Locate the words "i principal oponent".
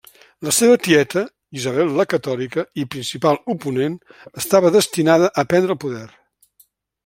2.83-4.01